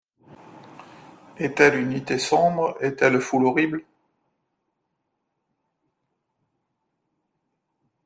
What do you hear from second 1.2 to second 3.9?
Est-elle unité sombre? est-elle foule horrible?